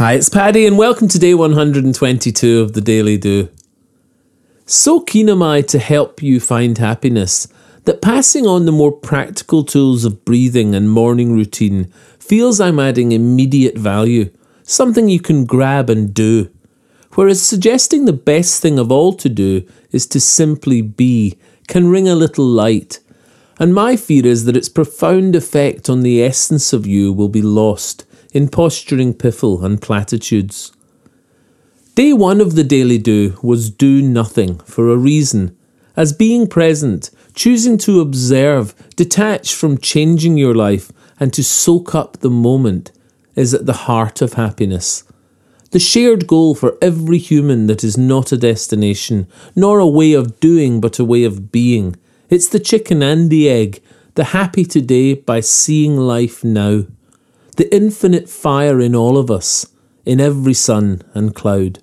Hi, 0.00 0.14
it's 0.14 0.30
Paddy, 0.30 0.64
and 0.64 0.78
welcome 0.78 1.08
to 1.08 1.18
day 1.18 1.34
122 1.34 2.60
of 2.60 2.72
the 2.72 2.80
Daily 2.80 3.18
Do. 3.18 3.50
So 4.64 5.00
keen 5.00 5.28
am 5.28 5.42
I 5.42 5.60
to 5.60 5.78
help 5.78 6.22
you 6.22 6.40
find 6.40 6.78
happiness 6.78 7.46
that 7.84 8.00
passing 8.00 8.46
on 8.46 8.64
the 8.64 8.72
more 8.72 8.92
practical 8.92 9.62
tools 9.62 10.06
of 10.06 10.24
breathing 10.24 10.74
and 10.74 10.90
morning 10.90 11.34
routine 11.34 11.92
feels 12.18 12.62
I'm 12.62 12.80
adding 12.80 13.12
immediate 13.12 13.76
value, 13.76 14.30
something 14.62 15.10
you 15.10 15.20
can 15.20 15.44
grab 15.44 15.90
and 15.90 16.14
do. 16.14 16.50
Whereas 17.12 17.42
suggesting 17.42 18.06
the 18.06 18.14
best 18.14 18.62
thing 18.62 18.78
of 18.78 18.90
all 18.90 19.12
to 19.12 19.28
do 19.28 19.68
is 19.90 20.06
to 20.06 20.18
simply 20.18 20.80
be 20.80 21.36
can 21.68 21.90
ring 21.90 22.08
a 22.08 22.14
little 22.14 22.46
light. 22.46 23.00
And 23.58 23.74
my 23.74 23.96
fear 23.96 24.26
is 24.26 24.46
that 24.46 24.56
its 24.56 24.70
profound 24.70 25.36
effect 25.36 25.90
on 25.90 26.00
the 26.00 26.22
essence 26.22 26.72
of 26.72 26.86
you 26.86 27.12
will 27.12 27.28
be 27.28 27.42
lost 27.42 28.06
in 28.32 28.48
posturing 28.48 29.14
piffle 29.14 29.64
and 29.64 29.82
platitudes. 29.82 30.72
Day 31.94 32.12
one 32.12 32.40
of 32.40 32.54
the 32.54 32.64
daily 32.64 32.98
do 32.98 33.38
was 33.42 33.70
do 33.70 34.00
nothing 34.00 34.58
for 34.60 34.88
a 34.88 34.96
reason, 34.96 35.56
as 35.96 36.12
being 36.12 36.46
present, 36.46 37.10
choosing 37.34 37.76
to 37.78 38.00
observe, 38.00 38.74
detach 38.96 39.54
from 39.54 39.76
changing 39.76 40.38
your 40.38 40.54
life, 40.54 40.92
and 41.18 41.32
to 41.34 41.42
soak 41.42 41.94
up 41.94 42.18
the 42.18 42.30
moment 42.30 42.92
is 43.34 43.52
at 43.52 43.66
the 43.66 43.84
heart 43.84 44.22
of 44.22 44.34
happiness. 44.34 45.04
The 45.72 45.78
shared 45.78 46.26
goal 46.26 46.54
for 46.54 46.78
every 46.80 47.18
human 47.18 47.66
that 47.66 47.84
is 47.84 47.98
not 47.98 48.32
a 48.32 48.36
destination, 48.36 49.28
nor 49.54 49.78
a 49.78 49.86
way 49.86 50.12
of 50.14 50.40
doing, 50.40 50.80
but 50.80 50.98
a 50.98 51.04
way 51.04 51.24
of 51.24 51.52
being. 51.52 51.96
It's 52.28 52.48
the 52.48 52.60
chicken 52.60 53.02
and 53.02 53.30
the 53.30 53.48
egg, 53.48 53.82
the 54.14 54.24
happy 54.24 54.64
today 54.64 55.14
by 55.14 55.40
seeing 55.40 55.96
life 55.96 56.42
now 56.42 56.86
the 57.60 57.76
infinite 57.76 58.26
fire 58.26 58.80
in 58.80 58.96
all 58.96 59.18
of 59.18 59.30
us, 59.30 59.66
in 60.06 60.18
every 60.18 60.54
sun 60.54 61.02
and 61.12 61.34
cloud. 61.34 61.78